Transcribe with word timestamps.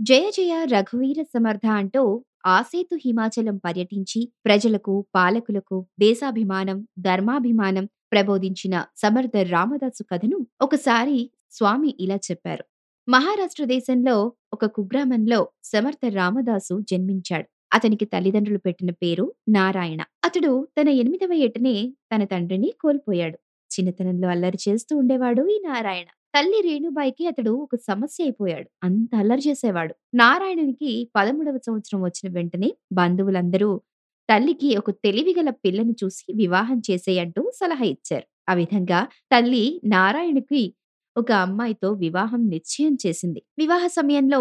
జయ 0.00 0.30
జయ 0.30 0.52
రఘువీర 0.64 1.22
సమర్థ 1.34 1.66
అంటూ 1.72 2.00
ఆసేతు 2.46 2.94
హిమాచలం 3.04 3.56
పర్యటించి 3.56 4.20
ప్రజలకు 4.46 5.06
పాలకులకు 5.14 5.86
దేశాభిమానం 6.00 6.78
ధర్మాభిమానం 6.98 7.84
ప్రబోధించిన 8.12 8.74
సమర్థ 8.96 9.36
రామదాసు 9.50 10.02
కథను 10.10 10.38
ఒకసారి 10.60 11.18
స్వామి 11.50 11.94
ఇలా 12.00 12.18
చెప్పారు. 12.28 12.64
మహారాష్ట్ర 13.08 13.64
దేశంలో 13.64 14.16
ఒక 14.52 14.64
కుగ్రామంలో 14.66 15.40
సమర్థ 15.64 16.04
రామదాసు 16.14 16.76
జన్మించాడు. 16.90 17.46
అతనికి 17.72 18.04
తల్లిదండ్రులు 18.04 18.58
పెట్టిన 18.58 18.90
పేరు 19.02 19.24
నారాయణ. 19.48 20.00
అతడు 20.24 20.68
తన 20.78 20.88
ఎనిమిదవ 21.02 21.32
ఏటనే 21.46 21.76
తన 22.12 22.24
తండ్రిని 22.24 22.70
కోల్పోయాడు. 22.80 23.38
చిన్నతనంలో 23.70 24.28
అల్లరి 24.28 24.58
చేస్తూ 24.68 24.92
ఉండేవాడు 24.96 25.42
ఈ 25.46 25.58
నారాయణ. 25.64 26.08
తల్లి 26.34 26.60
రేణుబాయికి 26.64 27.26
అతడు 27.26 27.50
ఒక 27.62 27.76
సమస్య 27.82 28.24
అయిపోయాడు. 28.24 28.68
అంత 28.84 29.10
అల్లరి 29.14 29.42
చేసేవాడు. 29.48 29.94
నారాయణునికి 30.14 30.90
పదమూడవ 31.16 31.58
సంవత్సరం 31.66 32.02
వచ్చిన 32.02 32.32
వెంటనే 32.32 32.70
బంధువులందరూ 32.92 33.70
తల్లికి 34.28 34.76
ఒక 34.76 34.90
తెలివిగల 35.04 35.50
పిల్లను 35.64 35.94
చూసి 36.04 36.24
వివాహం 36.36 36.82
చేసేయంటూ 36.90 37.52
సలహా 37.54 37.84
ఇచ్చారు. 37.84 38.26
ఆ 38.48 38.54
విధంగా 38.54 39.00
తల్లి 39.32 39.64
నారాయణుకి 39.84 40.62
ఒక 41.16 41.32
అమ్మాయితో 41.32 41.92
వివాహం 41.96 42.48
నిశ్చయం 42.48 42.96
చేసింది. 43.06 43.42
వివాహ 43.58 43.86
సమయంలో 43.88 44.40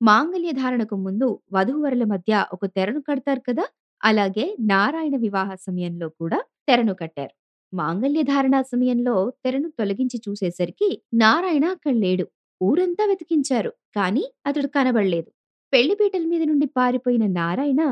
మాంగళ్య 0.00 0.52
ధారణకు 0.52 0.96
ముందు 0.96 1.28
వధూవరుల 1.52 2.04
మధ్య 2.04 2.46
ఒక 2.52 2.66
తెరను 2.66 3.00
కడతారు 3.00 3.40
కదా? 3.48 3.64
అలాగే 4.04 4.56
నారాయణ 4.60 5.16
వివాహ 5.16 5.54
సమయంలో 5.60 6.08
కూడా 6.20 6.38
తెరను 6.68 6.94
కట్టారు. 6.94 7.34
మాంగళ్యధారణ 7.74 8.62
సమయంలో 8.62 9.14
తెరను 9.44 9.68
తొలగించి 9.68 10.18
చూసేసరికి 10.28 10.88
నారాయణ 11.14 11.64
అక్కడ 11.66 11.94
లేడు. 11.94 12.24
ఊరంతా 12.60 13.04
వెతికించారు. 13.04 13.72
కాని 13.96 14.24
అతడు 14.46 14.66
కనబడలేదు. 14.66 15.30
పెళ్ళిపీటల 15.72 16.24
మీద 16.26 16.42
నుండి 16.42 16.66
పారిపోయిన 16.66 17.26
నారాయణ 17.32 17.82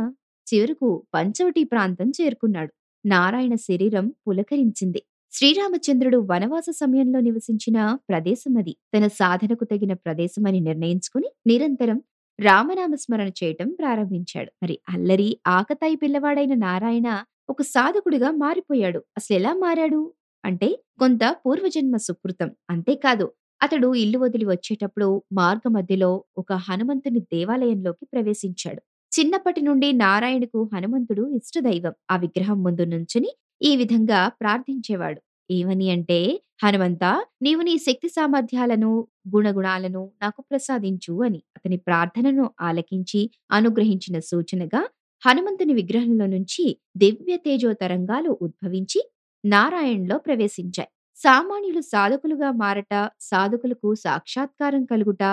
చివరకు 0.47 1.06
పంచవటి 1.14 1.64
ప్రాంతం 1.64 2.12
చేరుకున్నాడు. 2.20 2.72
నారాయణ 3.05 3.55
శరీరం 3.55 4.12
పులకరించింది. 4.28 5.02
శ్రీరామచంద్రుడు 5.33 6.19
వనవాస 6.30 6.64
సమయంలో 6.70 7.20
నివసించిన 7.20 7.78
ప్రదేశమది 8.08 8.77
తన 8.94 9.06
సాధనకు 9.06 9.64
తగిన 9.64 9.92
ప్రదేశమని 9.92 10.61
నిర్ణయించుకుని 10.61 11.28
నిరంతరం 11.46 11.98
రామనామ 12.39 12.94
స్మరణ 12.94 13.28
చేయటం 13.41 13.69
ప్రారంభించాడు. 13.80 14.50
మరి 14.62 14.78
అల్లరి 14.89 15.28
ఆకతాయి 15.48 15.96
పిల్లవాడైన 15.96 16.55
నారాయణ 16.55 17.08
ఒక 17.53 17.62
సాధకుడిగా 17.62 18.31
మారిపోయాడు. 18.31 18.98
అసలు 19.17 19.36
ఎలా 19.36 19.53
మారాడు? 19.55 20.12
అంటే 20.45 20.69
కొంత 20.98 21.36
పూర్వజన్మ 21.47 21.97
సుకృతం. 21.97 22.50
అంతేకాదు 22.70 23.33
అతడు 23.62 23.95
ఇల్లు 23.95 24.19
వదిలి 24.19 24.45
వచ్చేటప్పుడు 24.45 25.22
మార్గ 25.33 25.61
మధ్యలో 25.69 26.25
ఒక 26.39 26.53
హనుమంతుని 26.53 27.20
దేవాలయంలోకి 27.20 28.05
ప్రవేశించాడు. 28.12 28.83
చిన్నప్పటి 29.12 29.61
నుండి 29.61 29.92
నారాయణకు 29.92 30.70
హనుమంతుడు 30.75 31.30
ఇష్టదైవం. 31.36 31.95
ఆ 32.11 32.17
విగ్రహం 32.17 32.62
ముందు 32.62 32.84
నుంచుని 32.84 33.30
ఈ 33.62 33.77
విధంగా 33.77 34.28
ప్రార్థించేవాడు. 34.28 35.20
ఏమని 35.50 35.91
అంటే 35.91 36.41
హనుమంత 36.64 37.05
నీవు 37.42 37.62
నీ 37.62 37.78
శక్తి 37.78 38.08
సామర్థ్యాలను 38.08 38.91
గుణగుణాలను 39.36 40.11
నాకు 40.23 40.42
ప్రసాదించు 40.50 41.25
అని. 41.25 41.42
అతని 41.56 41.77
ప్రార్థనను 41.77 42.50
ఆలకించి 42.61 43.30
అనుగ్రహించిన 43.53 44.20
సూచనగా 44.20 44.89
హనుమంతుని 45.22 45.74
విగ్రహంలో 45.74 46.26
నుంచి 46.26 46.64
దివ్య 46.96 47.36
తేజో 47.36 47.72
తరంగాలు 47.72 48.38
ఉద్భవించి 48.42 49.00
నారాయణ్లో 49.44 50.18
ప్రవేశించాయి. 50.18 50.90
సామాన్యులు 51.18 51.80
సాధకులుగా 51.84 52.50
మారట 52.52 52.94
సాధకులకు 53.20 53.94
సాక్షాత్కారం 53.94 54.84
కలుగుట 54.84 55.24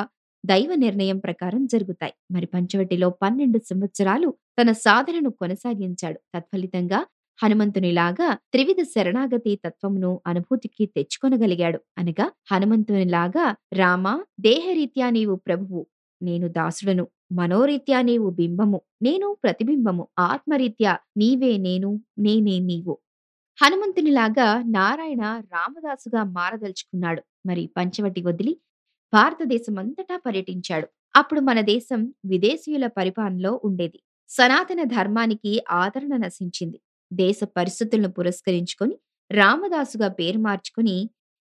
దైవ 0.44 0.72
నిర్ణయం 0.76 1.18
ప్రకారం 1.18 1.66
జరుగుతాయి. 1.66 2.14
మరి 2.32 2.46
పంచవటిలో 2.46 3.10
పన్నెండు 3.22 3.60
సంవత్సరాలు 3.70 4.30
తన 4.60 4.72
సాధనను 4.86 5.32
కొనసాగించాడు. 5.32 6.20
తత్ఫలితంగా 6.36 7.00
హనుమంతునిలాగా 7.40 8.28
త్రివిధ 8.52 8.82
శరణాగతి 8.94 9.60
తత్వమును 9.66 10.22
అనుభూతికి 10.28 10.86
తెచ్చుకొనగలిగాడు. 10.96 11.80
అనగా 11.98 12.26
హనుమంతునిలాగా 12.52 13.46
రామ 13.74 14.06
దేహరీత్యా 14.40 15.10
నీవు 15.10 15.36
ప్రభువు 15.48 15.82
నేను 16.22 16.48
దాసుడను. 16.50 17.06
మనోరీత్యా 17.32 18.02
నీవు 18.02 18.30
బింబము 18.30 18.82
నేను 19.02 19.38
ప్రతిబింబము. 19.44 20.08
ఆత్మరీత్యా 20.20 20.94
నీవే 21.18 21.58
నేను 21.58 21.90
నేనే 22.20 22.60
నీవు. 22.60 22.94
హనుమంతునిలాగా 23.58 24.48
నారాయణ 24.68 25.24
రామదాసుగా 25.54 26.24
మారదలుచుకున్నాడు. 26.38 27.22
మరి 27.46 27.70
పంచవటి 27.78 28.22
వదిలి 28.22 28.54
భారతదేశమంతటా 29.14 30.18
పర్యటించాడు. 30.18 30.88
అప్పుడు 31.16 31.40
మన 31.40 31.62
దేశం 31.62 32.02
విదేశీయుల 32.26 32.88
పరిపాలనలో 32.98 33.62
ఉండేది. 33.64 34.00
సనాతన 34.30 34.84
ధర్మానికి 34.88 35.54
ఆదరణ 35.74 36.14
నశించింది. 36.18 36.80
దేశ 37.12 37.40
పరిస్థితులను 37.58 38.12
పురస్కరించుకొని 38.12 38.96
రామదాసుగా 39.32 40.08
పేరు 40.10 40.40
మార్చుకుని 40.40 40.98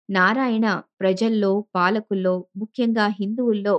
నారాయణ 0.09 0.67
ప్రజల్లో 1.01 1.65
పాలకుల్లో 1.75 2.45
ముఖ్యంగా 2.57 3.07
హిందువుల్లో 3.21 3.75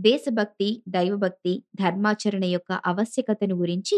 దేశభక్తి 0.00 0.82
దైవభక్తి 0.88 1.52
ధర్మాచరణ 1.74 2.44
యొక్క 2.46 2.72
ఆవశ్యకతను 2.86 3.54
గురించి 3.56 3.96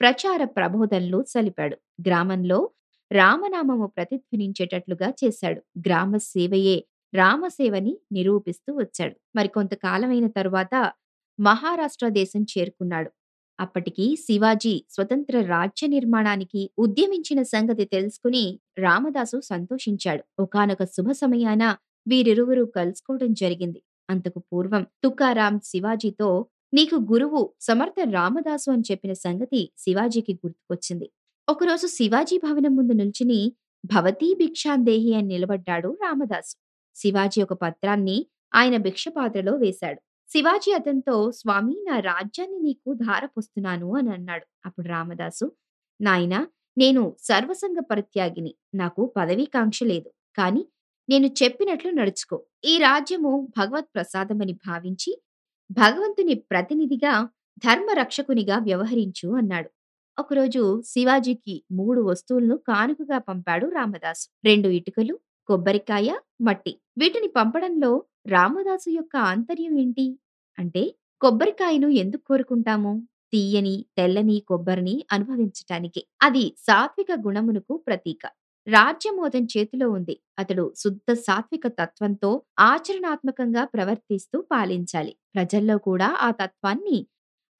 ప్రచార 0.00 0.44
ప్రబోధనలు 0.44 1.24
సలిపాడు. 1.28 1.76
గ్రామంలో 2.06 2.58
రామనామము 3.10 3.86
ప్రతిధ్వనించేటట్లుగా 3.86 5.12
చేశాడు. 5.24 5.60
గ్రామ 5.78 6.16
సేవయే 6.16 6.76
రామసేవని 7.14 7.98
నిరూపిస్తూ 8.12 8.70
వచ్చాడు. 8.74 9.16
మరికొంతకాలమైన 9.36 10.26
తరువాత 10.28 10.74
మహారాష్ట్ర 11.38 12.08
దేశం 12.08 12.42
చేరుకున్నాడు. 12.52 13.10
అప్పటికి 13.58 14.16
శివాజీ 14.16 14.84
స్వతంత్ర 14.90 15.40
రాజ్య 15.46 15.86
నిర్మాణానికి 15.86 16.70
ఉద్యమించిన 16.78 17.42
సంగతి 17.42 17.84
తెలుసుకుని 17.84 18.44
రామదాసు 18.78 19.40
సంతోషించాడు. 19.44 20.22
ఒకానొక 20.38 20.84
శుభ 20.84 21.10
సమయాన 21.12 21.64
వీరిరువురు 22.06 22.64
కలుసుకోవడం 22.76 23.32
జరిగింది. 23.32 23.80
అంతకు 24.14 24.40
పూర్వం 24.52 24.82
తుకారాం 25.04 25.54
శివాజీతో 25.64 26.28
నీకు 26.74 26.96
గురువు 27.12 27.40
సమర్థ 27.60 27.98
రామదాసు 28.10 28.68
అని 28.70 28.84
చెప్పిన 28.90 29.12
సంగతి 29.18 29.60
శివాజీకి 29.78 30.32
గుర్తుకొచ్చింది. 30.34 31.06
ఒకరోజు 31.48 31.86
శివాజీ 31.88 32.36
భవనం 32.38 32.72
ముందు 32.76 32.92
నిల్చుని 32.92 33.40
భవతీ 33.84 34.28
భిక్షాందేహి 34.34 35.10
అని 35.14 35.28
నిలబడ్డాడు 35.28 35.90
రామదాసు. 36.02 36.54
శివాజీ 36.96 37.42
ఒక 37.42 37.52
పత్రాన్ని 37.62 38.16
ఆయన 38.54 38.76
భిక్షపాత్రలో 38.76 39.54
వేశాడు. 39.56 40.00
శివాజీ 40.30 40.70
అతనితో 40.72 41.16
స్వామి 41.32 41.76
నా 41.88 41.96
రాజ్యాన్ని 42.00 42.58
నీకు 42.58 42.94
ధారపోస్తున్నాను 43.04 43.88
అని 43.96 44.10
అన్నాడు. 44.10 44.46
అప్పుడు 44.66 44.86
రామదాసు 44.88 45.46
నాయనా 46.00 46.40
నేను 46.76 47.02
సర్వసంగ 47.20 47.78
పరిత్యాగిని 47.90 48.52
నాకు 48.74 49.12
పదవీకాంక్ష 49.16 49.82
లేదు. 49.84 50.08
కాని 50.36 50.62
నేను 51.08 51.26
చెప్పినట్లు 51.42 51.90
నడుచుకో. 51.90 52.36
ఈ 52.64 52.78
రాజ్యము 52.78 53.48
భగవత్ 53.58 53.88
ప్రసాదమని 53.94 54.52
భావించి 54.66 55.10
భగవంతుని 55.70 56.34
ప్రతినిధిగా 56.50 57.12
ధర్మ 57.58 57.88
రక్షకునిగా 57.92 58.58
వ్యవహరించు 58.58 59.36
అన్నాడు. 59.36 59.70
ఒకరోజు 60.18 60.62
శివాజీకి 60.86 61.64
మూడు 61.72 62.00
వస్తువులను 62.02 62.56
కానుకగా 62.68 63.18
పంపాడు 63.18 63.66
రామదాసు. 63.68 64.26
రెండు 64.44 64.68
ఇటుకలు 64.68 65.14
కొబ్బరికాయ 65.48 66.08
మట్టి. 66.40 66.72
వీటిని 66.98 67.28
పంపడంలో 67.28 67.90
రామదాసు 68.26 68.90
యొక్క 68.90 69.16
ఆంతర్యం 69.16 69.78
ఏంటి? 69.78 70.06
అంటే 70.58 70.82
కొబ్బరికాయను 71.20 71.88
ఎందుకు 71.88 72.22
కోరుకుంటాము? 72.28 72.92
తీయని 73.32 73.84
తెల్లని 73.98 74.42
కొబ్బరిని 74.48 75.04
అనుభవించటానికి. 75.12 76.02
అది 76.22 76.54
సాత్విక 76.58 77.12
గుణమునకు 77.26 77.76
ప్రతీక. 77.86 78.22
రాజ్యం 78.66 79.20
అతని 79.20 79.48
చేతిలో 79.54 79.90
ఉంది. 79.90 80.14
అతడు 80.38 80.72
శుద్ధ 80.76 81.12
సాత్విక 81.20 81.66
తత్వంతో 81.78 82.30
ఆచరణాత్మకంగా 82.64 83.64
ప్రవర్తిస్తూ 83.74 84.38
పాలించాలి. 84.52 85.12
ప్రజల్లో 85.34 85.78
కూడా 85.80 86.08
ఆ 86.20 86.30
తత్వాన్ని 86.40 86.98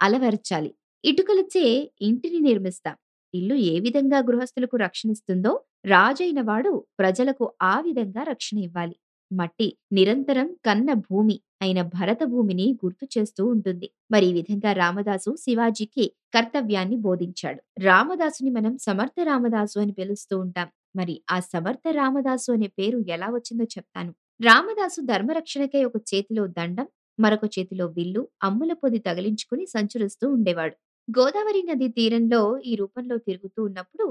అలవరచాలి. 0.00 0.70
ఇటుకలచే 1.05 1.67
ఇంటిని 2.00 2.40
నిర్మిస్తాం. 2.40 2.96
ఇల్లు 3.34 3.55
ఏ 3.67 3.81
విధంగా 3.81 4.19
గృహస్థులకు 4.20 4.76
రక్షణిస్తుందో 4.76 5.52
రాజైన 5.87 6.40
వాడు 6.40 6.73
ప్రజలకు 6.99 7.44
ఆ 7.62 7.81
విధంగా 7.81 8.23
రక్షణ 8.23 8.58
ఇవ్వాలి. 8.58 8.96
మట్టి 9.31 9.69
నిరంతరం 9.93 10.49
కన్న 10.67 10.93
భూమి 11.06 11.37
అయిన 11.62 11.82
భరత 11.94 12.25
భూమిని 12.25 12.79
గుర్తు 12.84 13.06
చేస్తూ 13.14 13.43
ఉంటుంది. 13.46 13.88
మరి 14.11 14.26
ఈ 14.26 14.32
విధంగా 14.32 14.73
రామదాసు 14.73 15.37
శివాజీకి 15.38 16.05
కర్తవ్యాన్ని 16.34 16.96
బోధించాడు. 16.99 17.61
రామదాసుని 17.81 18.50
మనం 18.50 18.79
సమర్థ 18.79 19.19
రామదాసు 19.25 19.79
అని 19.79 19.93
పిలుస్తూ 19.93 20.38
ఉంటాం. 20.38 20.69
మరి 20.94 21.14
ఆ 21.31 21.37
సమర్థ 21.46 21.87
రామదాసు 21.93 22.50
అనే 22.52 22.69
పేరు 22.79 22.99
ఎలా 23.08 23.29
వచ్చిందో 23.29 23.64
చెప్తాను 23.75 24.12
రామదాసు 24.41 25.00
ధర్మరక్షణకై 25.05 25.82
ఒక 25.85 25.96
చేతిలో 26.11 26.44
దండం 26.56 26.87
మరొక 27.19 27.44
చేతిలో 27.56 27.87
విల్లు 27.96 28.23
అమ్ముల 28.43 28.73
పొది 28.75 28.99
తగిలించుకుని 28.99 29.64
సంచరిస్తూ 29.67 30.25
ఉండేవాడు 30.32 30.76
గోదావరి 31.08 31.62
నది 31.62 31.88
తీరంలో 31.91 32.41
ఈ 32.64 32.75
రూపంలో 32.75 33.17
తిరుగుతూ 33.26 33.61
ఉన్నప్పుడు 33.64 34.06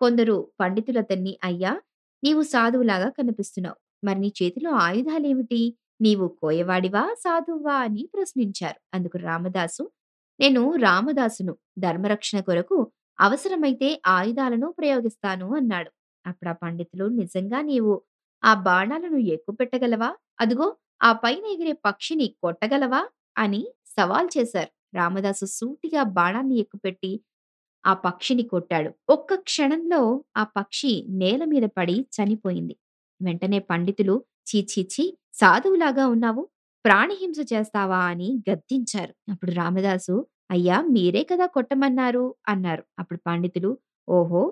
కొందరు 0.00 0.36
పండితులతన్ని 0.60 1.32
అయ్యా 1.44 1.72
నీవు 2.22 2.42
సాధువులాగా 2.46 3.08
కనిపిస్తున్నావు 3.10 3.78
మరి 4.02 4.18
నీ 4.20 4.30
చేతిలో 4.38 4.70
ఆయుధాలేమిటి 4.82 5.60
నీవు 6.00 6.26
కోయవాడివా? 6.40 7.02
సాధువా? 7.18 7.74
అని 7.84 8.02
ప్రశ్నించారు. 8.14 8.78
అందుకు 8.94 9.18
రామదాసు 9.18 9.84
నేను 10.40 10.62
రామదాసును. 10.78 11.52
ధర్మరక్షణ 11.78 12.40
కొరకు 12.40 12.78
అవసరమైతే 13.18 13.88
ఆయుధాలను 14.10 14.68
ప్రయోగిస్తాను 14.78 15.46
అన్నాడు. 15.56 15.90
అప్పుడా 16.24 16.52
పండితులు 16.60 17.06
నిజంగా 17.18 17.60
నీవు 17.64 17.94
ఆ 18.42 18.52
బాణాలను 18.64 19.18
ఎక్కుపెట్టగలవా? 19.34 20.10
అదుగో 20.40 20.66
ఆ 21.02 21.10
పైన 21.22 21.44
ఎగిరే 21.52 21.74
పక్షిని 21.86 22.26
కొట్టగలవా? 22.42 23.02
అని 23.36 23.62
సవాల్ 23.96 24.28
చేశారు. 24.36 24.70
రామదాసు 24.94 25.46
సూటిగా 25.54 26.02
బాణాన్ని 26.16 26.56
ఎక్కుపెట్టి 26.60 27.12
ఆ 27.84 27.92
పక్షిని 28.04 28.44
కొట్టాడు. 28.46 28.90
ఒక్క 29.08 29.34
క్షణంలో 29.44 30.00
ఆ 30.36 30.44
పక్షి 30.56 30.92
నేల 31.20 31.42
మీద 31.44 31.66
పడి 31.76 31.96
చనిపోయింది. 32.16 32.74
వెంటనే 33.20 33.58
పండితులు 33.68 34.14
ఛీ! 34.46 34.60
ఛీ! 34.70 34.82
ఛీ! 34.92 35.04
సాధువులాగా 35.34 36.04
ఉన్నావు. 36.08 36.42
ప్రాణిహింస 36.84 37.40
చేస్తావా? 37.52 38.00
అని 38.12 38.28
గద్దించారు. 38.48 39.14
అప్పుడు 39.32 39.52
రామదాసు 39.52 40.16
అయ్యా 40.50 40.76
మీరే 40.90 41.22
కదా 41.24 41.46
కొట్టమన్నారు 41.48 42.24
అన్నారు. 42.48 42.84
అప్పుడు 42.98 43.20
పండితులు 43.26 43.70
ఓహో! 44.08 44.42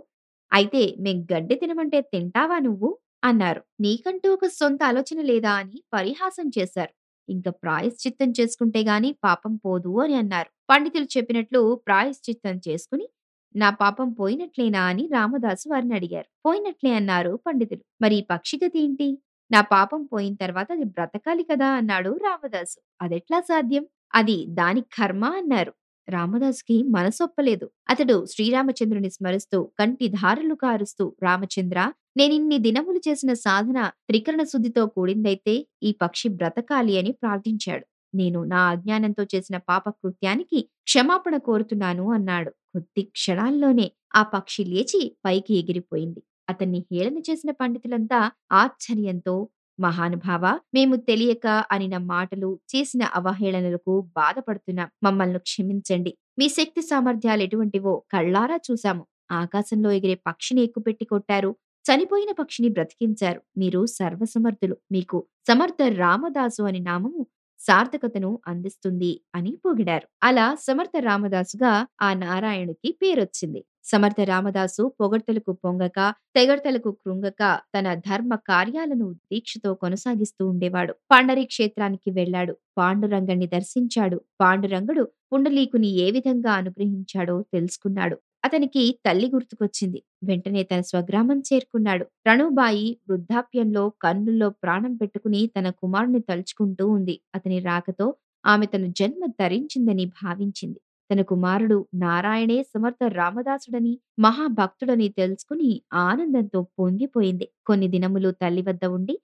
అయితే 0.53 0.83
మేం 0.99 1.19
గడ్డి 1.31 1.55
తినమంటే 1.57 1.99
తింటావా 2.13 2.59
నువ్వు? 2.61 2.89
అన్నారు. 3.23 3.61
నీకంటూ 3.81 4.29
ఒక 4.35 4.47
సొంత 4.55 4.81
ఆలోచన 4.89 5.21
లేదా? 5.31 5.53
అని 5.61 5.79
పరిహాసం 5.93 6.47
చేశారు. 6.57 6.93
ఇంక 7.29 7.49
ప్రాయశ్చిత్తం 7.63 8.31
చేసుకుంటే 8.39 8.81
గాని 8.85 9.11
పాపం 9.23 9.53
పోదు 9.65 9.93
అని 10.05 10.15
అన్నారు. 10.15 10.51
పండితులు 10.69 11.07
చెప్పినట్లు 11.15 11.61
ప్రాయశ్చిత్తం 11.87 12.57
చేసుకుని 12.67 13.07
నా 13.55 13.69
పాపం 13.81 14.09
పోయినట్లేనా? 14.13 14.83
అని 14.91 15.05
రామదాసు 15.13 15.67
వారిని 15.69 15.95
అడిగారు. 15.95 16.29
పోయినట్లే 16.45 16.93
అన్నారు 16.95 17.33
పండితులు. 17.47 17.83
మరి 18.01 18.17
ఈ 18.17 18.25
పక్షి 18.31 18.57
ఏంటి? 18.81 19.09
నా 19.51 19.61
పాపం 19.73 20.01
పోయిన 20.13 20.35
తర్వాత 20.43 20.69
అది 20.73 20.87
బ్రతకాలి 20.95 21.43
కదా! 21.45 21.69
అన్నాడు 21.79 22.11
రామదాసు. 22.25 22.77
అదెట్లా 23.01 23.39
సాధ్యం? 23.49 23.85
అది 24.15 24.37
దాని 24.53 24.83
కర్మ 24.97 25.25
అన్నారు. 25.41 25.73
రామదాసుకి 26.09 26.77
మనసొప్పలేదు. 26.89 27.67
అతడు 27.89 28.17
శ్రీరామచంద్రుని 28.27 29.11
స్మరిస్తూ 29.11 29.59
కంటి 29.79 30.09
ధారలు 30.15 30.55
కారుస్తూ 30.55 31.05
రామచంద్ర 31.23 31.79
నేనిన్ని 32.17 32.59
దినములు 32.59 33.01
చేసిన 33.09 33.33
సాధన 33.39 33.79
త్రికరణ 34.09 34.43
శుద్ధితో 34.45 34.87
కూడిందైతే 34.87 35.55
ఈ 35.83 35.93
పక్షి 36.03 36.29
బ్రతకాలి 36.33 36.99
అని 36.99 37.13
ప్రార్థించాడు. 37.13 37.85
నేను 38.15 38.45
నా 38.45 38.61
అజ్ఞానంతో 38.69 39.25
చేసిన 39.35 39.57
పాపకృత్యానికి 39.69 40.59
క్షమాపణ 40.85 41.37
కోరుతున్నాను 41.41 42.11
అన్నాడు. 42.13 42.51
కొద్ది 42.73 43.03
క్షణాల్లోనే 43.13 43.87
ఆ 44.15 44.23
పక్షి 44.35 44.65
లేచి 44.65 45.01
పైకి 45.25 45.53
ఎగిరిపోయింది. 45.55 46.21
అతన్ని 46.49 46.81
హేళన 46.91 47.19
చేసిన 47.29 47.51
పండితులంతా 47.53 48.21
ఆశ్చర్యంతో 48.53 49.35
మహానుభావ 49.79 50.45
మేము 50.75 50.97
తెలియక 50.97 51.47
అనిన 51.73 51.97
మాటలు, 52.05 52.61
చేసిన 52.73 53.03
అవహేళనలకు 53.15 54.01
బాధపడుతున్నాం. 54.17 54.89
మమ్మల్ని 55.03 55.39
క్షమించండి. 55.39 56.13
మీ 56.39 56.49
శక్తి 56.49 56.83
సామర్థ్యాలు 56.83 57.43
ఎటువంటివో 57.43 58.03
కళ్ళారా 58.13 58.59
చూశాము. 58.71 59.05
ఆకాశంలో 59.33 59.91
ఎగిరే 59.91 60.15
పక్షిని 60.27 60.63
ఎక్కుపెట్టి 60.63 61.05
కొట్టారు. 61.05 61.51
చనిపోయిన 61.85 62.33
పక్షిని 62.33 62.69
బ్రతికించారు. 62.69 63.41
మీరు 63.59 63.87
సర్వసమర్థులు. 63.93 64.77
మీకు 64.93 65.19
సమర్థ 65.49 65.83
రామదాసు 65.97 66.63
అని 66.63 66.81
నామము 66.81 67.23
సార్థకతను 67.61 68.41
అందిస్తుంది 68.47 69.21
అని 69.35 69.59
పొగిడారు. 69.65 70.07
అలా 70.23 70.55
సమర్థ 70.61 70.97
రామదాసుగా 71.01 71.73
ఆ 72.03 72.15
నారాయణుకి 72.15 72.99
పేరొచ్చింది. 73.03 73.61
సమర్థ 73.85 74.21
రామదాసు 74.25 74.83
పొగడ్తలకు 75.01 75.53
పొంగక, 75.63 75.99
తెగడ్తలకు 76.35 76.91
కృంగక 77.01 77.43
తన 77.75 77.87
ధర్మ 78.07 78.35
కార్యాలను 78.49 79.07
దీక్షతో 79.31 79.71
కొనసాగిస్తూ 79.75 80.43
ఉండేవాడు. 80.49 80.93
పాండరి 81.11 81.45
క్షేత్రానికి 81.45 82.11
వెళ్ళాడు. 82.11 82.55
పాండురంగణ్ణి 82.79 83.47
దర్శించాడు. 83.47 84.19
పాండురంగుడు 84.41 85.05
పుండలీకుని 85.33 85.91
ఏ 85.99 86.11
విధంగా 86.11 86.53
అనుగ్రహించాడో 86.53 87.43
తెలుసుకున్నాడు. 87.55 88.17
అతనికి 88.45 88.83
తల్లి 89.07 89.29
గుర్తుకొచ్చింది. 89.35 90.01
వెంటనే 90.25 90.63
తన 90.63 90.81
స్వగ్రామం 90.83 91.39
చేరుకున్నాడు. 91.49 92.07
రణుబాయి 92.29 92.99
వృద్ధాప్యంలో 93.09 93.85
కన్నుల్లో 94.03 94.51
ప్రాణం 94.63 94.95
పెట్టుకుని 94.97 95.47
తన 95.57 95.69
కుమారుని 95.81 96.21
తలుచుకుంటూ 96.21 96.87
ఉంది. 96.89 97.17
అతని 97.35 97.59
రాకతో 97.61 98.07
ఆమె 98.45 98.67
తన 98.67 98.87
జన్మ 98.99 99.27
ధరించిందని 99.41 100.05
భావించింది. 100.21 100.79
తన 101.13 101.23
కుమారుడు 101.23 101.77
నారాయణే 101.95 102.63
సమర్థ 102.63 103.03
రామదాసుడని, 103.15 103.93
మహాభక్తుడని 104.19 105.09
తెలుసుకుని 105.09 105.71
ఆనందంతో 106.03 106.61
పొంగిపోయింది. 106.79 107.47
కొన్ని 107.67 107.89
దినములు 107.89 108.31
తల్లి 108.31 108.63
వద్ద 108.63 108.85
ఉండి, 108.87 109.15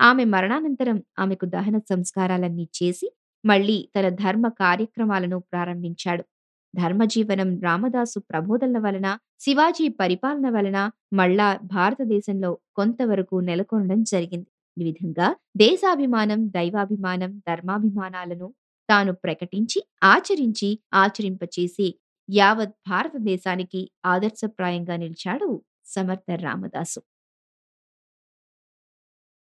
ఆమె 0.00 0.24
మరణానంతరం 0.24 1.02
ఆమెకు 1.18 1.46
దహన 1.46 1.78
సంస్కారాలన్నీ 1.90 2.68
చేసి, 2.78 3.08
మళ్ళీ 3.44 3.88
తన 3.96 4.08
ధర్మ 4.08 4.48
కార్యక్రమాలను 4.48 5.38
ప్రారంభించాడు. 5.52 6.24
ధర్మజీవనం 6.74 7.50
రామదాసు 7.62 8.18
ప్రబోధనల 8.30 8.78
వలన, 8.78 9.08
శివాజీ 9.40 9.88
పరిపాలన 9.88 10.48
వలన 10.50 10.78
మళ్ళా 11.12 11.48
భారతదేశంలో 11.62 12.58
కొంతవరకు 12.76 13.36
నెలకొనడం 13.40 14.02
జరిగింది. 14.02 14.48
ఈ 14.76 14.84
విధంగా 14.84 15.28
దేశాభిమానం, 15.56 16.40
దైవాభిమానం, 16.50 17.32
ధర్మాభిమానాలను 17.48 18.48
తాను 18.88 19.12
ప్రకటించి, 19.16 19.78
ఆచరించి, 20.04 20.70
ఆచరింపచేసి 20.94 21.88
యావత్ 22.28 22.74
భారతదేశానికి 22.88 23.82
ఆదర్శప్రాయంగా 24.06 24.96
నిలిచాడు 24.96 25.48
సమర్థ 25.86 26.30
రామదాసు. 26.40 27.00